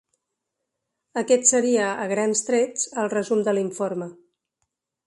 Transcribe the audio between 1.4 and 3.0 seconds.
seria, a grans trets,